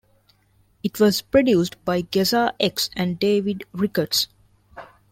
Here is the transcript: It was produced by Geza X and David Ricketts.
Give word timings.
It 0.81 0.99
was 0.99 1.21
produced 1.21 1.75
by 1.85 2.01
Geza 2.01 2.55
X 2.59 2.89
and 2.95 3.19
David 3.19 3.65
Ricketts. 3.71 4.29